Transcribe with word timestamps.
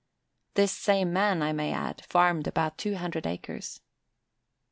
This 0.55 0.71
same 0.71 1.13
man 1.13 1.43
I 1.43 1.53
may 1.53 1.71
add 1.71 2.03
farmed 2.09 2.47
about 2.47 2.79
two 2.79 2.95
hundred 2.95 3.27
acres. 3.27 3.81